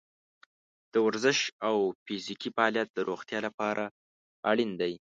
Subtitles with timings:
[0.91, 3.83] د ورزش او فزیکي فعالیت د روغتیا لپاره
[4.51, 4.93] اړین دی.